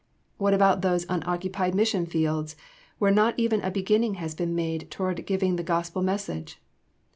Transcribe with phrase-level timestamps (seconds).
[0.39, 2.55] What about those "unoccupied mission fields"
[2.97, 6.59] where not even a beginning has been made toward giving the Gospel message?